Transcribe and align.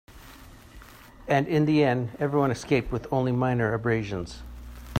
And 1.27 1.47
in 1.47 1.65
the 1.65 1.83
end, 1.83 2.09
everyone 2.19 2.49
escaped 2.49 2.91
with 2.91 3.05
only 3.13 3.31
minor 3.31 3.71
abrasions. 3.71 4.41